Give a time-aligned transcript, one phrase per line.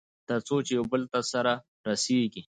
[0.27, 1.53] تر څو چې يوبل ته سره
[1.87, 2.41] رسېږي.